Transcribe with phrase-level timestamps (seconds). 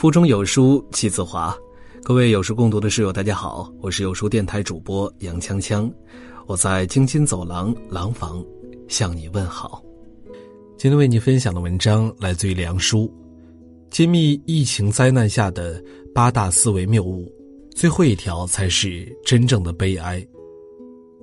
[0.00, 1.54] 腹中有书气自华，
[2.02, 5.92] 各位有书共读的室友，大家好，我是有书电台主播杨锵锵，
[6.46, 8.42] 我在京津走廊廊坊
[8.88, 9.84] 向你问好。
[10.78, 13.12] 今天为你分享的文章来自于梁书，
[13.90, 15.84] 揭秘疫情灾难下的
[16.14, 17.30] 八大思维谬误，
[17.76, 20.26] 最后一条才是真正的悲哀。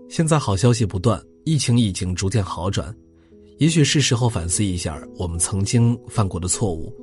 [0.08, 2.96] 现在好消息不断，疫情已经逐渐好转，
[3.58, 6.96] 也许是时候反思一下我们曾经犯过的错误。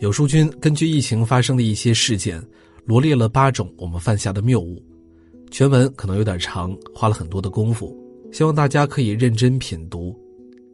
[0.00, 2.42] 有书君根据疫情发生的一些事件，
[2.84, 4.82] 罗列了八种我们犯下的谬误。
[5.50, 7.96] 全文可能有点长，花了很多的功夫，
[8.32, 10.14] 希望大家可以认真品读。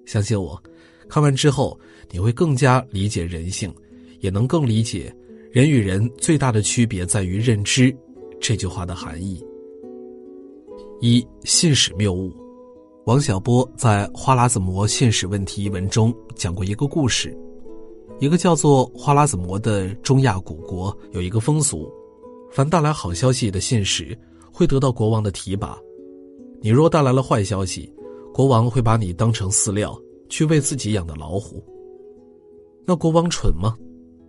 [0.06, 0.60] 相信我，
[1.06, 1.78] 看完之后
[2.10, 3.72] 你会更加理解人性，
[4.20, 5.14] 也能更理解
[5.52, 7.94] 人与人最大的区别在于认知
[8.40, 9.44] 这句话的含义。
[11.02, 12.32] 一信使谬误，
[13.04, 17.36] 王小波在《花剌子模信使问题》一文中讲过一个故事。
[18.20, 21.90] 一个叫做花剌子模的中亚古国有一个风俗：
[22.50, 24.16] 凡带来好消息的信使
[24.52, 25.74] 会得到国王的提拔；
[26.60, 27.90] 你若带来了坏消息，
[28.34, 31.64] 国王会把你当成饲料去喂自己养的老虎。
[32.84, 33.74] 那国王蠢吗？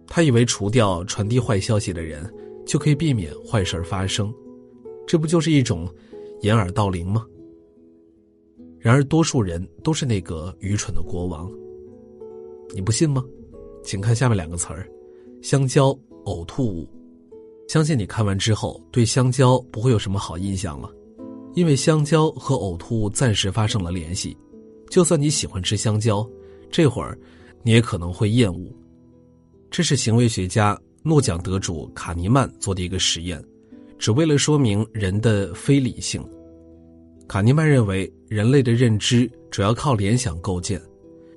[0.08, 2.34] 他以为除掉传递坏消息的人，
[2.66, 4.34] 就可以避免坏事发生，
[5.06, 5.86] 这不就是一种？
[6.44, 7.26] 掩耳盗铃吗？
[8.80, 11.52] 然而，多数人都是那个愚蠢的国王。
[12.74, 13.24] 你不信吗？
[13.84, 14.88] 请看下面两个词儿：
[15.42, 16.88] 香蕉、呕吐物。
[17.68, 20.90] 相信你看完之后，对香蕉不会有什么好印象了，
[21.54, 24.36] 因为香蕉和呕吐物暂时发生了联系。
[24.90, 26.28] 就算你喜欢吃香蕉，
[26.70, 27.18] 这会儿
[27.64, 28.70] 你也可能会厌恶。
[29.70, 33.42] 这是行为学家诺奖得主卡尼曼做的一个实验。
[33.98, 36.22] 只为了说明人的非理性，
[37.28, 40.82] 卡尼曼认为人类的认知主要靠联想构建。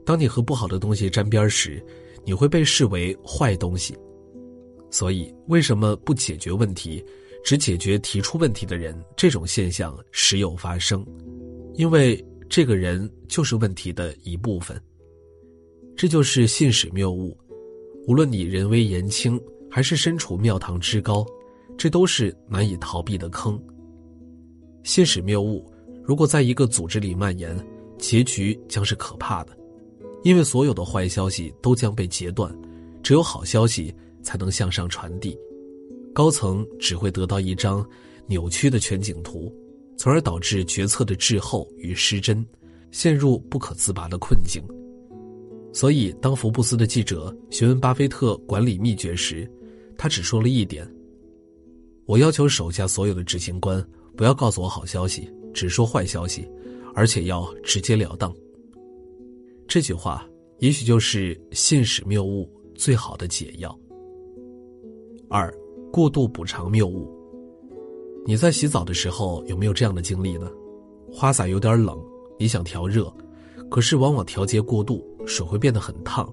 [0.05, 1.81] 当你和不好的东西沾边时，
[2.25, 3.97] 你会被视为坏东西。
[4.91, 7.05] 所以，为什么不解决问题，
[7.45, 8.99] 只解决提出问题的人？
[9.17, 11.05] 这种现象时有发生，
[11.75, 14.81] 因为这个人就是问题的一部分。
[15.97, 17.37] 这就是信使谬误。
[18.07, 21.27] 无论你人微言轻，还是身处庙堂之高。
[21.77, 23.61] 这都是难以逃避的坑。
[24.85, 25.69] 信使谬误，
[26.05, 27.57] 如果在一个组织里蔓延，
[27.99, 29.59] 结局将是可怕的，
[30.25, 32.53] 因为所有的坏消息都将被截断，
[33.03, 35.39] 只有好消息才能向上传递。
[36.15, 37.87] 高层只会得到一张
[38.27, 39.55] 扭曲的全景图，
[39.99, 42.45] 从而导致决策的滞后与失真，
[42.91, 44.63] 陷入不可自拔的困境。
[45.75, 49.47] 所以，当福布斯的记者询问巴菲特管理秘诀时，
[49.99, 50.89] 他只说了一点。
[52.07, 53.85] 我要求手下所有的执行官
[54.17, 56.49] 不要告诉我好消息，只说坏消息，
[56.95, 58.35] 而且要直截了当。
[59.67, 60.27] 这句话
[60.59, 63.77] 也许就是信使谬误最好的解药。
[65.29, 65.53] 二，
[65.93, 67.11] 过度补偿谬误。
[68.27, 70.51] 你在洗澡的时候有没有这样的经历呢？
[71.13, 71.99] 花洒有点冷，
[72.39, 73.13] 你想调热，
[73.71, 76.33] 可是往往调节过度，水会变得很烫，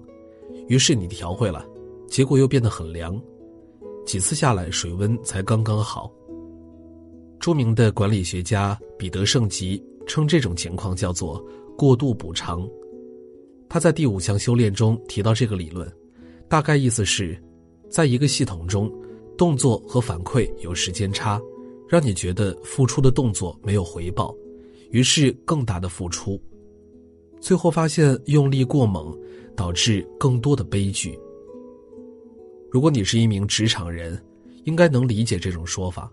[0.68, 1.64] 于是你调回来，
[2.08, 3.20] 结果又变得很凉。
[4.04, 6.10] 几次下来，水温才刚刚好。
[7.38, 11.44] 著名的管理学家彼得·圣吉称这种情况叫做
[11.76, 12.68] “过度补偿”。
[13.72, 15.90] 他在第五项修炼中提到这个理论，
[16.46, 17.42] 大概意思是，
[17.88, 18.92] 在一个系统中，
[19.34, 21.40] 动作和反馈有时间差，
[21.88, 24.36] 让你觉得付出的动作没有回报，
[24.90, 26.38] 于是更大的付出，
[27.40, 29.18] 最后发现用力过猛，
[29.56, 31.18] 导致更多的悲剧。
[32.70, 34.22] 如果你是一名职场人，
[34.64, 36.12] 应该能理解这种说法。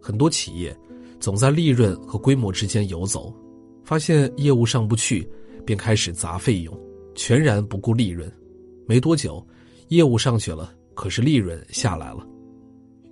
[0.00, 0.78] 很多企业
[1.18, 3.34] 总在利润和规模之间游走，
[3.82, 5.28] 发现业务上不去，
[5.68, 6.74] 便开始砸费用，
[7.14, 8.32] 全然不顾利润。
[8.86, 9.46] 没多久，
[9.88, 12.26] 业务上去了，可是利润下来了，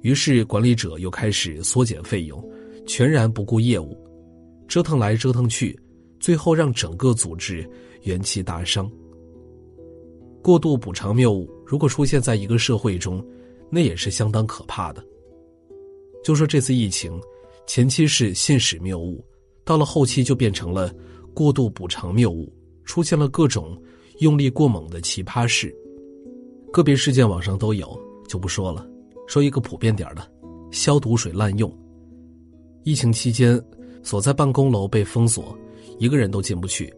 [0.00, 2.42] 于是管理者又开始缩减费用，
[2.86, 3.94] 全然不顾业务，
[4.66, 5.78] 折腾来折腾去，
[6.18, 7.68] 最后让整个组织
[8.04, 8.90] 元气大伤。
[10.42, 13.22] 过度补偿谬误，如果出现在一个社会中，
[13.68, 15.04] 那也是相当可怕的。
[16.24, 17.20] 就说这次疫情，
[17.66, 19.22] 前期是信使谬误，
[19.62, 20.90] 到了后期就变成了
[21.36, 22.50] 过度补偿谬误，
[22.84, 23.78] 出现了各种
[24.20, 25.70] 用力过猛的奇葩事。
[26.72, 28.88] 个别事件网上都有，就不说了。
[29.26, 30.26] 说一个普遍点的，
[30.70, 31.70] 消毒水滥用。
[32.84, 33.62] 疫情期间，
[34.02, 35.54] 所在办公楼被封锁，
[35.98, 36.90] 一个人都进不去，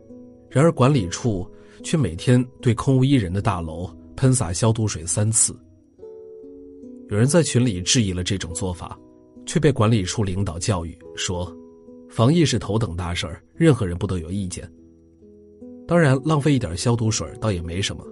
[0.49, 1.45] 然而管理处。
[1.85, 5.57] 却每天对空无一人的大楼喷洒消毒水三次。
[7.09, 8.99] 有人在群里质疑了这种做法，
[9.47, 11.57] 却被管理处领导教育说
[12.09, 14.71] ：“防疫是头等大事儿，任何人不得有意见。”
[15.87, 18.05] 当然，浪费一点消毒水倒也没什么，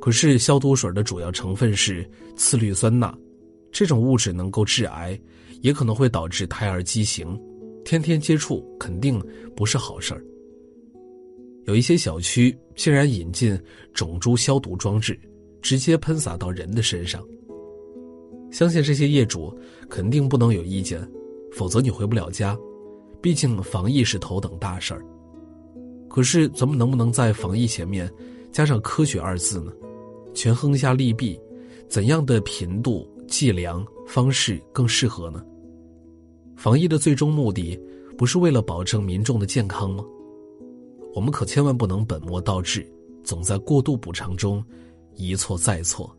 [0.00, 3.16] 可是消毒水的主要成分是次氯酸钠，
[3.70, 5.16] 这种物质能够致癌，
[5.60, 7.40] 也可能会导致胎儿畸形。
[7.84, 9.22] 天天接触肯定
[9.54, 10.24] 不是好事儿。
[11.66, 13.56] 有一些小区竟然引进
[13.92, 15.18] 种猪消毒装置，
[15.62, 17.22] 直接喷洒到人的身上。
[18.50, 19.56] 相信这些业主
[19.88, 21.00] 肯定不能有意见，
[21.52, 22.58] 否则你回不了家。
[23.24, 25.02] 毕竟防疫是头等大事儿。
[26.10, 28.12] 可是咱们能不能在防疫前面
[28.52, 29.72] 加上科学二字呢？
[30.34, 31.40] 权衡一下利弊，
[31.88, 35.42] 怎样的频度、计量方式更适合呢？
[36.54, 37.80] 防疫的最终目的
[38.18, 40.04] 不是为了保证民众的健康吗？
[41.14, 42.86] 我们可千万不能本末倒置，
[43.22, 44.62] 总在过度补偿中
[45.14, 46.14] 一错再错。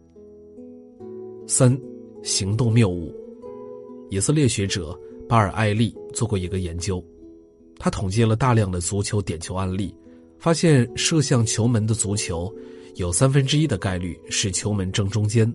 [1.46, 1.80] 三，
[2.24, 3.14] 行动谬误。
[4.10, 5.00] 以色列学者
[5.30, 7.04] 巴尔艾利做过一个研究，
[7.78, 9.94] 他统计了大量的足球点球案例，
[10.40, 12.52] 发现射向球门的足球
[12.96, 15.54] 有三分之一的概率是球门正中间，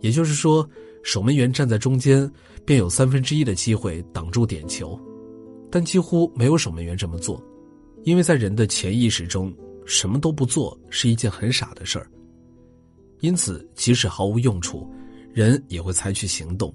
[0.00, 0.66] 也就是说，
[1.02, 2.28] 守门员站在中间
[2.64, 4.98] 便有三分之一的机会挡住点球，
[5.70, 7.40] 但几乎没有守门员这么做。
[8.04, 12.10] 因为在人的潜意识中，什么都不做是一件很傻的事儿。
[13.20, 14.88] 因此，即使毫无用处，
[15.32, 16.74] 人也会采取行动，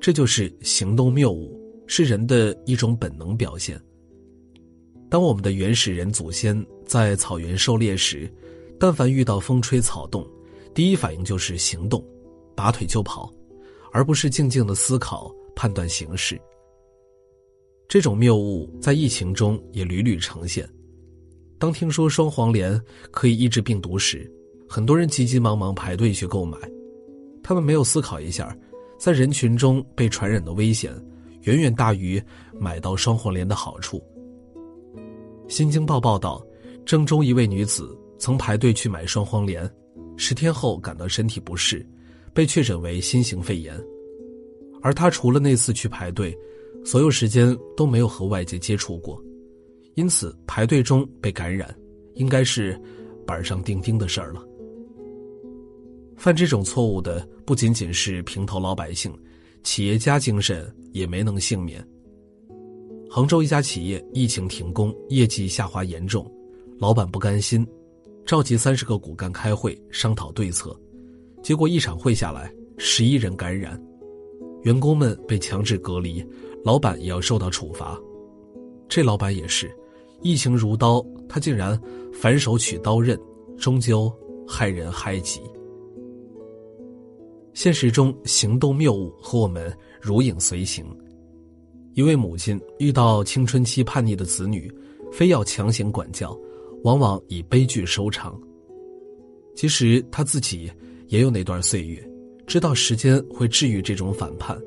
[0.00, 3.80] 这就是行动谬误，是人的一种本能表现。
[5.10, 8.32] 当我们的原始人祖先在草原狩猎时，
[8.80, 10.26] 但凡遇到风吹草动，
[10.74, 12.02] 第一反应就是行动，
[12.56, 13.30] 拔腿就跑，
[13.92, 16.40] 而不是静静的思考判断形势。
[17.88, 20.66] 这种谬误在疫情中也屡屡呈现。
[21.58, 22.80] 当听说双黄连
[23.10, 24.28] 可以抑制病毒时，
[24.66, 26.56] 很多人急急忙忙排队去购买，
[27.42, 28.56] 他们没有思考一下，
[28.98, 30.90] 在人群中被传染的危险
[31.42, 32.22] 远远大于
[32.58, 34.02] 买到双黄连的好处。
[35.48, 36.44] 新京报报道，
[36.84, 39.70] 郑州一位女子曾排队去买双黄连，
[40.16, 41.86] 十天后感到身体不适，
[42.32, 43.78] 被确诊为新型肺炎，
[44.80, 46.36] 而她除了那次去排队。
[46.84, 49.22] 所有时间都没有和外界接触过，
[49.94, 51.72] 因此排队中被感染，
[52.14, 52.76] 应该是
[53.24, 54.44] 板上钉钉的事儿了。
[56.16, 59.16] 犯这种错误的不仅仅是平头老百姓，
[59.62, 61.86] 企业家精神也没能幸免。
[63.08, 66.30] 杭州一家企业疫情停工，业绩下滑严重，
[66.78, 67.66] 老板不甘心，
[68.24, 70.74] 召集三十个骨干开会商讨对策，
[71.42, 73.80] 结果一场会下来，十一人感染，
[74.62, 76.24] 员工们被强制隔离。
[76.64, 78.00] 老板也要受到处罚，
[78.88, 79.68] 这老板也是，
[80.22, 81.76] 疫情如刀，他竟然
[82.12, 83.18] 反手取刀刃，
[83.58, 84.12] 终究
[84.46, 85.40] 害人害己。
[87.62, 90.84] 现实中行动谬误和我们如影随形。
[91.94, 94.68] 一位母亲遇到青春期叛逆的子女，
[95.12, 96.36] 非要强行管教，
[96.82, 98.36] 往往以悲剧收场。
[99.54, 100.68] 其实他自己
[101.06, 102.04] 也有那段岁月，
[102.48, 104.60] 知道时间会治愈这种反叛。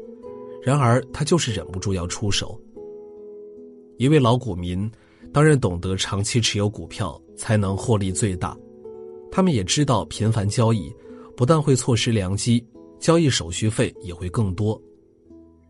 [0.63, 2.57] 然而，他就是忍不住要出手。
[3.98, 4.89] 一位老股民，
[5.33, 8.57] 当然懂得长期持有股票才能获利最大。
[9.30, 10.89] 他们也知道频繁交易，
[11.36, 12.65] 不但会错失良机，
[13.06, 14.81] 交易手续费也会更多。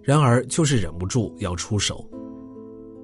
[0.02, 2.10] 然而，就是忍不住要出手。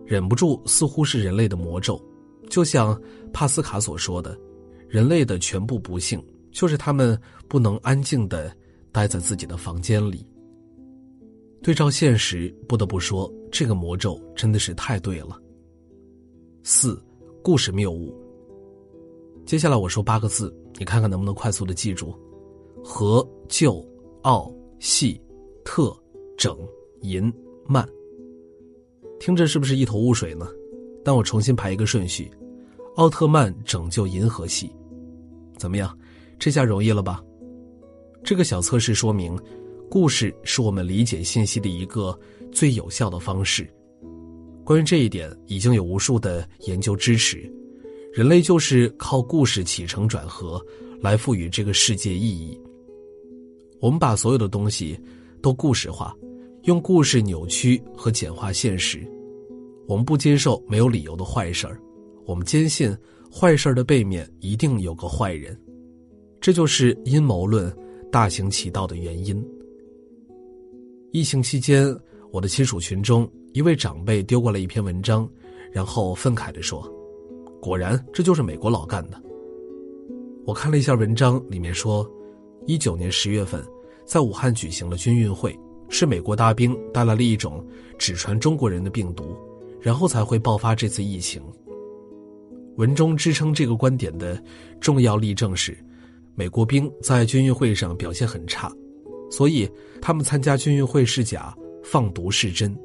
[0.06, 2.02] 忍不住似乎是人类的魔咒，
[2.50, 2.98] 就像
[3.34, 4.40] 帕斯卡所说的
[4.88, 8.56] ：“人类的全部不幸，就是他们不能安静的
[8.90, 10.26] 待在自己的房间里。”
[11.62, 15.38] 对照现实，不得不说，这个魔咒真的是太对了。
[16.64, 16.98] 四，
[17.44, 18.16] 故事谬误。
[19.46, 22.18] 接下来我说八个字，你看看能不能快速的记住：
[22.82, 23.86] 和、旧、
[24.24, 25.20] 奥、细、
[25.64, 25.96] 特、
[26.38, 26.56] 整、
[27.02, 27.34] 银、
[27.66, 27.88] 慢。
[29.20, 30.48] 听着是不是一头雾水呢？
[31.04, 32.30] 但我重新排一个顺序：
[32.96, 34.72] 奥特曼拯救银河系。
[35.58, 35.98] 怎么样？
[36.38, 37.24] 这下容易了吧？
[38.24, 39.38] 这个小测试说明。
[39.90, 42.18] 故事是我们理解信息的一个
[42.50, 43.70] 最有效的方式。
[44.64, 47.52] 关于这一点，已经有无数的研究支持。
[48.14, 50.66] 人类就是靠故事起承转合
[51.02, 52.58] 来赋予这个世界意义。
[53.82, 54.98] 我们把所有的东西
[55.42, 56.16] 都故事化，
[56.64, 59.06] 用故事扭曲和简化现实。
[59.88, 61.82] 我们不接受没有理由的坏事儿，
[62.26, 62.96] 我们坚信
[63.34, 65.60] 坏事儿的背面一定有个坏人。
[66.40, 67.76] 这就是阴谋论
[68.12, 69.44] 大行其道的原因。
[71.12, 71.94] 疫情期间，
[72.32, 75.28] 我的亲属群中一位长辈丢过来一篇文章，
[75.72, 76.88] 然后愤慨地说
[77.60, 79.20] ：“果然，这就是美国佬干的。”
[80.46, 82.10] 我看了一下文章，里面说，
[82.66, 83.64] 一九年十月份，
[84.06, 85.58] 在武汉举行了军运会，
[85.90, 87.66] 是美国大兵带来了一种
[87.98, 89.36] 只传中国人的病毒，
[89.80, 91.42] 然后才会爆发这次疫情。
[92.78, 94.42] 文中支撑这个观点的
[94.80, 95.78] 重要例证是，
[96.36, 98.72] 美国兵在军运会上表现很差，
[99.30, 99.70] 所以
[100.02, 101.54] 他们参加军运会是假，
[101.84, 102.76] 放毒是真。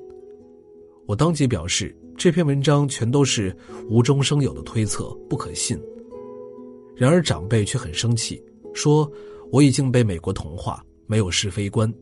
[1.07, 3.57] 我当即表示，这篇文章全都是
[3.89, 5.81] 无中生有的推测，不可信。
[6.97, 8.43] 然而长辈却很生气，
[8.75, 9.11] 说
[9.53, 11.93] 我已经被美国同化，没有是非观。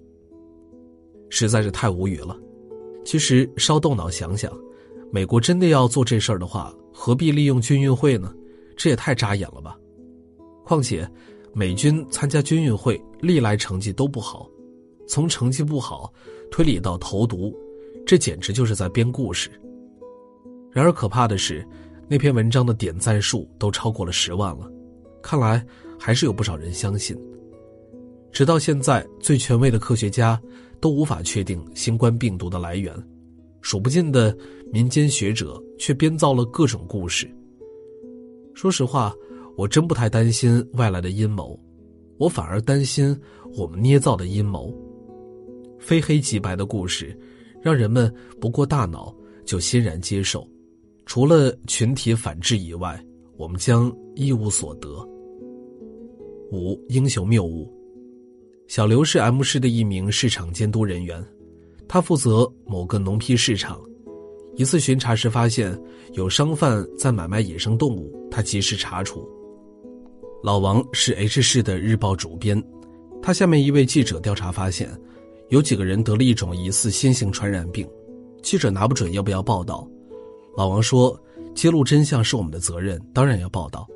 [1.31, 2.39] 实在是太无语了。
[3.05, 4.53] 其实稍动脑想想，
[5.13, 8.35] 美国真的要做这事儿的话，何必利用军运会呢？
[8.77, 9.79] 这也太扎眼了吧！
[10.65, 11.09] 况且，
[11.53, 14.49] 美军参加军运会历来成绩都不好，
[15.07, 16.13] 从成绩不好
[16.51, 17.55] 推理到投毒，
[18.07, 19.51] 这简直就是在编故事。
[20.73, 21.67] 然而可怕的是，
[22.09, 24.69] 那篇文章的点赞数都超过了十万了，
[25.23, 25.65] 看来
[25.99, 27.17] 还是有不少人相信。
[28.35, 30.39] 直到现在，最权威的科学家
[30.81, 32.93] 都无法确定新冠病毒的来源，
[33.61, 34.37] 数不尽的
[34.73, 37.33] 民间学者却编造了各种故事。
[38.53, 39.15] 说实话，
[39.57, 41.57] 我真不太担心外来的阴谋，
[42.19, 43.17] 我反而担心
[43.57, 44.75] 我们捏造的阴谋。
[45.79, 47.17] 非黑即白的故事，
[47.63, 49.15] 让人们不过大脑
[49.45, 50.45] 就欣然接受，
[51.07, 53.01] 除了群体反制以外，
[53.37, 55.09] 我们将一无所得。
[56.51, 57.73] 五英雄谬误。
[58.67, 61.23] 小刘是 M 市的一名市场监督人员，
[61.87, 63.81] 他负责某个农批市场。
[64.57, 65.79] 一次巡查时，发现
[66.13, 69.29] 有商贩在买卖野生动物，他及时查处。
[70.43, 72.63] 老王是 H 市的日报主编，
[73.21, 74.91] 他下面一位记者调查发现，
[75.51, 77.87] 有几个人得了一种疑似新型传染病，
[78.43, 79.87] 记者拿不准要不要报道。
[80.57, 81.21] 老王说
[81.55, 83.87] ：“揭露真相是我们的责任，当然要报道。”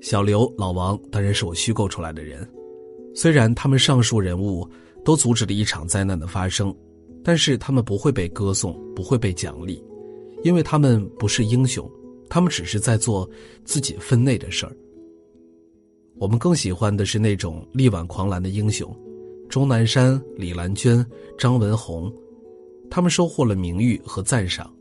[0.00, 2.48] 小刘、老王当然是我虚构出来的人。
[3.14, 4.68] 虽然他们上述人物
[5.04, 6.74] 都阻止了一场灾难的发生，
[7.22, 9.82] 但是他们不会被歌颂，不会被奖励，
[10.42, 11.88] 因为他们不是英雄，
[12.28, 13.28] 他们只是在做
[13.64, 14.74] 自己分内的事儿。
[16.16, 18.94] 我们更喜欢的是那种力挽狂澜的英雄，
[19.48, 21.04] 钟南山、李兰娟、
[21.36, 22.12] 张文宏，
[22.90, 24.72] 他们收获了名誉和赞赏。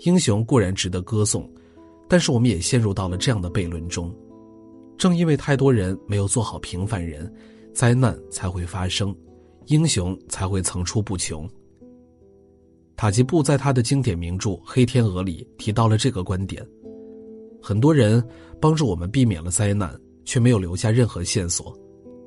[0.00, 1.48] 英雄固然值得歌颂，
[2.08, 4.14] 但是我们也陷入到了这样的悖论中。
[4.96, 7.32] 正因为太多人没有做好平凡人，
[7.74, 9.14] 灾难才会发生，
[9.66, 11.48] 英雄才会层出不穷。
[12.96, 16.64] 塔吉布在他的经典名著《黑天鹅》里提到了这个观点。
[17.60, 18.22] 很多人
[18.60, 21.76] 帮助我们避免了灾难，却没有留下任何线索，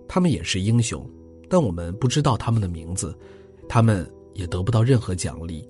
[0.08, 1.10] 他们也是英雄，
[1.50, 3.18] 但我们不知道他们的名字，
[3.70, 5.66] 他们也得不到任何奖励。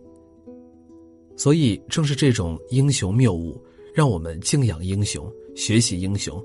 [1.36, 3.62] 所以，正是这种英雄谬误，
[3.94, 6.44] 让我们敬仰英雄，学习英雄。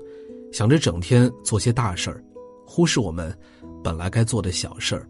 [0.51, 2.23] 想着整天做些大事儿，
[2.65, 3.35] 忽视我们
[3.83, 5.09] 本来该做的小事儿。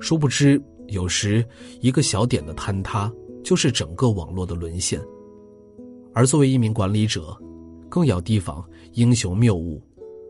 [0.00, 1.46] 殊不知，有时
[1.80, 3.12] 一个小点的坍塌，
[3.44, 5.00] 就是整个网络的沦陷。
[6.14, 7.36] 而作为一名管理者，
[7.88, 9.80] 更要提防英雄谬误，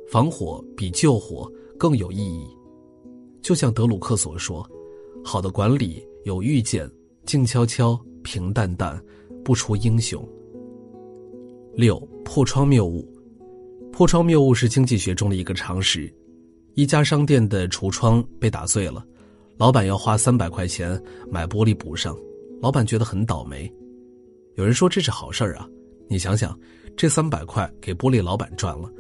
[0.09, 2.47] 防火比救火更有意义。
[3.41, 4.69] 就像德鲁克所说
[5.25, 6.91] ：“好的管理有预见，
[7.25, 9.01] 静悄悄，平淡淡，
[9.45, 10.27] 不出英雄。”
[11.75, 13.12] 六破窗谬误。
[13.93, 16.13] 破窗谬误是经济学中的一个常识。
[16.75, 19.05] 一家商店的橱窗被打碎了，
[19.59, 22.17] 老板要花三百块钱买玻璃补上。
[22.63, 23.71] 老板觉得很倒霉。
[24.55, 25.69] 有人说这是好事儿啊，
[26.09, 26.59] 你想想，
[26.97, 28.91] 这三百块给玻璃老板赚了，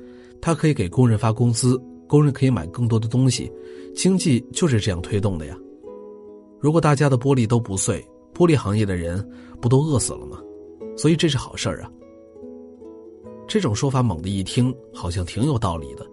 [0.42, 3.50] 他可以给工人发工资，工人可以买更多的东西，
[3.94, 5.56] 经济就是这样推动的呀。
[6.61, 9.26] 如果大家的玻璃都不碎，玻璃行业的人
[9.61, 10.38] 不都饿死了吗？
[10.99, 11.90] 所以这是好事儿啊。
[13.52, 16.06] 这种说法猛地一听好像挺有道理的，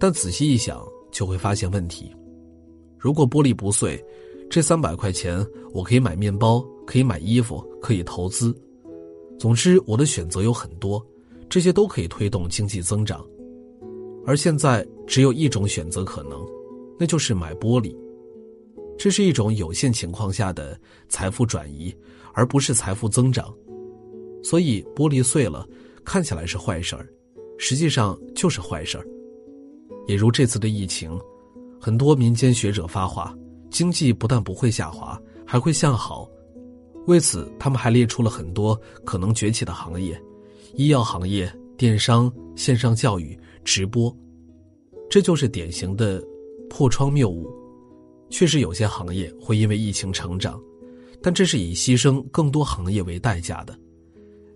[0.00, 2.10] 但仔细一想就会发现问题。
[2.96, 4.02] 如果玻璃不碎，
[4.48, 8.58] 这三百块钱我可以买面包，可以买衣服，可以投资。
[9.38, 11.06] 总之，我的选择有很多，
[11.46, 13.22] 这些都可以推动经济增长。
[14.24, 16.42] 而现在只有一种选择可能，
[16.98, 17.94] 那就是买玻璃。
[18.96, 21.94] 这是一种有限情况下的财富转移，
[22.32, 23.54] 而不是财富增长。
[24.42, 25.68] 所以，玻璃碎了。
[26.04, 27.08] 看起来是坏事儿，
[27.58, 29.06] 实际上就是坏事儿。
[30.06, 31.18] 也如这次的疫情，
[31.80, 33.36] 很多民间学者发话，
[33.70, 36.28] 经济不但不会下滑，还会向好。
[37.06, 40.20] 为此，他们还列出了很多可能崛起的行业：
[40.74, 44.14] 医药行业、电商、线上教育、直播。
[45.08, 46.22] 这就是典型的
[46.68, 47.48] 破窗谬误。
[48.30, 50.60] 确实，有些行业会因为疫情成长，
[51.20, 53.78] 但这是以牺牲更多行业为代价的，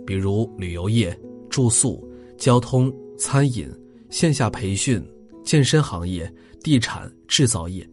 [0.07, 1.17] 比如旅游业。
[1.57, 3.67] 住宿、交通、餐饮、
[4.11, 5.03] 线下培训、
[5.43, 6.31] 健身行业、
[6.63, 7.89] 地产、制造业，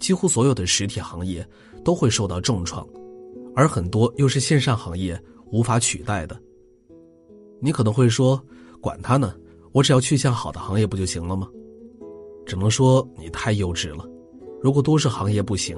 [0.00, 1.46] 几乎所有的实体行业
[1.84, 2.88] 都会受到重创，
[3.54, 5.22] 而很多又是线上行业
[5.52, 6.40] 无法取代的。
[7.60, 8.42] 你可能会说
[8.80, 9.36] ：“管他呢，
[9.72, 11.46] 我只要去向好的行业不就行了吗？
[12.46, 14.08] 只能说你太幼稚了。
[14.62, 15.76] 如果多数行业不行，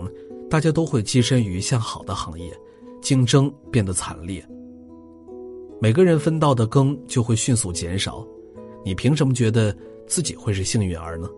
[0.49, 2.57] 大家都会跻身于向好的行业，
[3.03, 4.49] 竞争变得惨烈。
[5.81, 8.27] 每个人分到的羹就会迅速减少，
[8.85, 9.77] 你凭什么觉得
[10.09, 11.29] 自己会是幸运儿呢？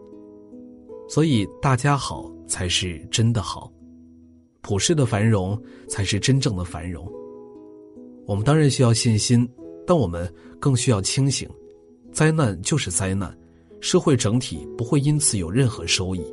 [1.10, 3.70] 所以，大家好才是真的好，
[4.62, 7.06] 普世的繁荣才是真正的繁荣。
[8.26, 9.46] 我们当然需要信心，
[9.86, 11.46] 但我们更需要清醒。
[12.10, 13.36] 灾难就是灾难，
[13.82, 16.24] 社会整体不会因此有任何收益。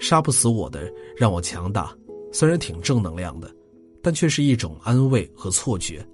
[0.00, 1.96] 杀不死我的，让我强大，
[2.32, 3.48] 虽然挺正能量的，
[4.02, 6.04] 但却是一种安慰和错觉。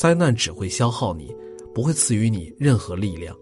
[0.00, 1.30] 灾难只会消耗你，
[1.74, 3.36] 不会赐予你任何力量。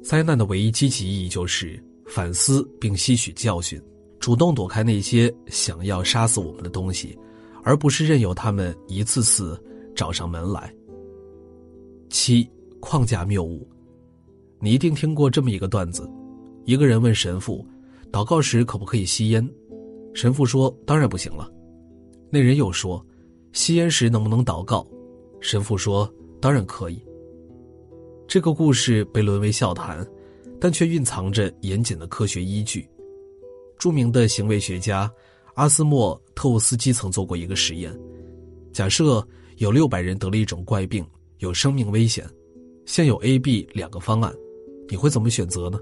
[0.00, 3.82] 灾难的唯一积极意义就是反思并吸取教训，
[4.20, 7.18] 主动躲开那些想要杀死我们的东西，
[7.64, 9.60] 而不是任由他们一次次
[9.92, 10.72] 找上门来。
[12.08, 12.48] 七。
[12.78, 13.68] 框架谬误，
[14.60, 16.08] 你一定听过这么一个段子：
[16.64, 17.66] 一个人问神父，
[18.12, 19.44] 祷告时可不可以吸烟？
[20.14, 21.50] 神父说：“当然不行了。”
[22.30, 23.04] 那人又说
[23.52, 24.86] ：“吸烟时能不能祷告？”
[25.40, 27.00] 神父说：“当然可以。”
[28.26, 30.06] 这个故事被沦为笑谈，
[30.60, 32.88] 但却蕴藏着严谨的科学依据。
[33.78, 35.10] 著名的行为学家
[35.54, 37.96] 阿斯莫特沃斯基曾做过一个实验：
[38.72, 39.26] 假设
[39.58, 41.06] 有六百人得了一种怪病，
[41.38, 42.28] 有生命危险。
[42.84, 44.32] 现有 A、B 两个方案，
[44.88, 45.78] 你会怎么选择呢？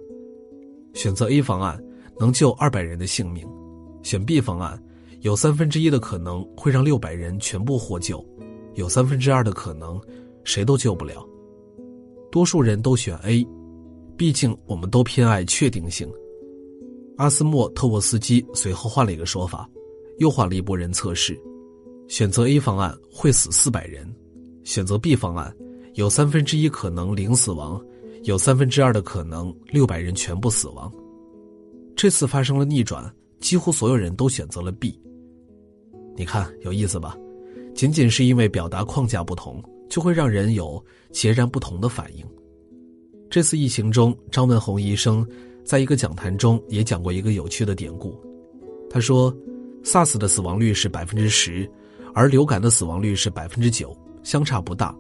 [0.95, 1.83] 选择 A 方案
[2.19, 3.47] 能救二百人的性命，
[4.03, 4.83] 选 B 方案
[5.21, 8.25] 有三分之一的可能会让六百人全部获救，
[8.75, 10.01] 有三分之二的可能
[10.45, 11.27] 谁都救不了。
[12.31, 13.47] 多数人都选 A，
[14.17, 16.11] 毕竟我们都偏爱确定性。
[17.17, 19.69] 阿斯莫特沃斯基随后换了一个说法，
[20.19, 21.41] 又换了一波人测试，
[22.09, 24.13] 选择 A 方案会死四百人，
[24.65, 25.55] 选择 B 方案。
[25.95, 27.81] 有三分之一可能零死亡，
[28.25, 30.93] 有三分之二的可能六百人全部死亡。
[31.95, 33.09] 这次发生了逆转，
[33.39, 35.01] 几乎所有人都选择了 B。
[36.17, 37.17] 你看有意思吧？
[37.75, 42.25] 仅仅是因为表达框架不同，就会让人有截然不同的反应。
[43.29, 45.27] 这次疫情中，张文宏医生
[45.65, 48.17] 在一个讲坛中也讲过一个有趣的典故。
[48.89, 49.35] 他说
[49.83, 51.69] ，SARS 的死亡率是百分之十，
[52.15, 54.97] 而流感的死亡率是百分之九，相差不大。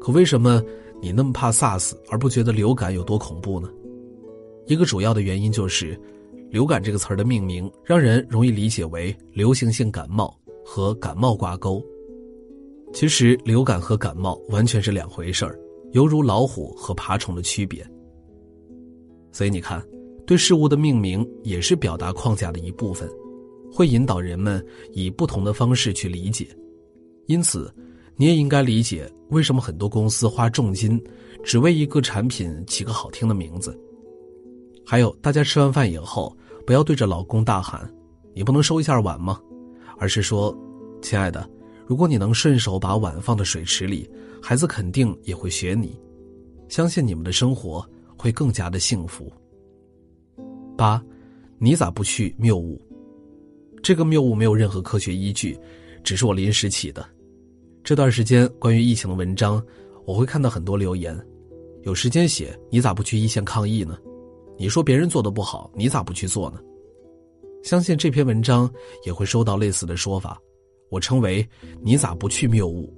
[0.00, 0.60] 可为什么
[1.00, 3.68] 你那么怕 SARS 而不觉得流感有多恐怖呢？
[4.66, 5.98] 一个主要的原因就是，
[6.50, 11.80] 流感这个词儿的命名让人容易理解为流行性感冒和感冒挂钩。
[12.92, 15.58] 其实流感和感冒完全是两回事儿，
[15.92, 17.86] 犹如老虎和爬虫的区别。
[19.32, 19.82] 所以你看，
[20.26, 23.08] 对事物的命名也是表达框架的一部分，
[23.72, 26.48] 会引导人们以不同的方式去理解。
[27.26, 27.72] 因此。
[28.20, 31.00] 你也应该理解为什么很多公司花重金，
[31.44, 33.80] 只为一个产品起个好听的名字。
[34.84, 37.88] 还有，大家吃完饭以后，不要对着老公大喊
[38.34, 39.40] ：“你不能收一下碗吗？”
[39.98, 40.52] 而是说
[41.00, 41.48] ：“亲爱的，
[41.88, 44.06] 如果你能顺手把碗放到水池里，
[44.42, 45.98] 孩子肯定也会学你。
[46.68, 47.82] 相信你们的生活
[48.14, 49.32] 会更加的幸福。”
[50.76, 51.02] 八，
[51.56, 52.78] 你咋不去谬误？
[53.82, 55.58] 这个谬误没有任何科学依据，
[56.04, 57.02] 只是我临时起的。
[57.82, 59.64] 这段时间关于疫情的文章，
[60.04, 61.18] 我会看到很多留言。
[61.84, 63.96] 有时间写，你咋不去一线抗疫呢？
[64.58, 66.60] 你说别人做的不好，你咋不去做呢？
[67.64, 68.70] 相信这篇文章
[69.06, 70.38] 也会收到类似的说法，
[70.90, 71.46] 我称为
[71.82, 72.92] “你咋不去谬误”。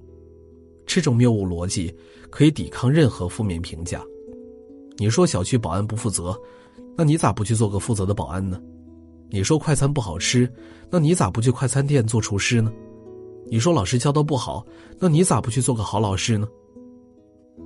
[0.86, 1.94] 这种谬误逻辑
[2.30, 4.02] 可以抵抗任何负面评价。
[4.96, 6.38] 你说小区保安不负责，
[6.96, 8.60] 那你咋不去做个负责的保安呢？
[9.30, 10.52] 你说快餐不好吃，
[10.90, 12.72] 那你咋不去快餐店做厨师呢？
[13.46, 14.66] 你说老师教的不好，
[14.98, 16.48] 那你咋不去做个好老师呢？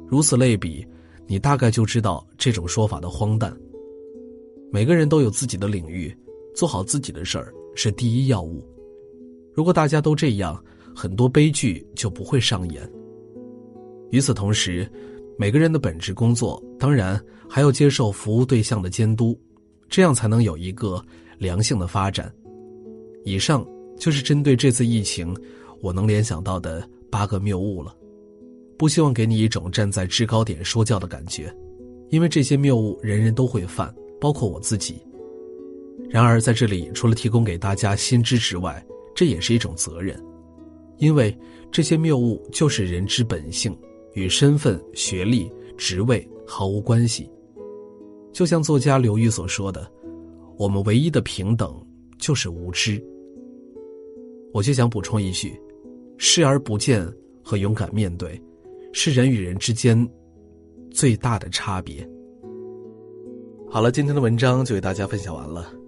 [0.06, 0.86] 如此类比，
[1.26, 3.56] 你大概就知道这种说法的荒诞。
[4.70, 6.14] 每个人都有自己的领域，
[6.54, 8.62] 做好自己的事儿是第一要务。
[9.54, 10.62] 如果大家都这样，
[10.94, 12.90] 很多悲剧就不会上演。
[14.10, 14.90] 与此同时，
[15.38, 19.38] 每个人的本职工作当然还要接受服务对象的监督，
[19.88, 21.02] 这样才能有一个
[21.38, 22.32] 良性的发展。
[23.24, 23.66] 以上
[23.98, 25.34] 就是针对这次疫情。
[25.80, 27.94] 我能联想到的八个谬误了，
[28.78, 31.54] 不希望给你一种站在制高点说教的感觉，
[32.08, 34.94] 因为这些谬误人人都会犯，包括我自己。
[36.08, 38.82] 然而在这里，除了提供给大家新知之外，
[39.14, 40.20] 这也是一种责任，
[40.98, 41.36] 因为
[41.70, 43.76] 这些谬误就是人之本性，
[44.14, 47.30] 与身份、学历、职位毫无关系。
[48.32, 49.90] 就像作家刘瑜所说的
[50.58, 51.80] ：“我们唯一的平等
[52.18, 53.00] 就是无知。”
[54.52, 55.58] 我就想补充一句。
[56.16, 57.04] 视而不见
[57.42, 58.40] 和勇敢面对，
[58.92, 60.08] 是人与人之间
[60.92, 62.08] 最大的差别。
[63.68, 65.74] 好了，今天的文章就给大家分享完了。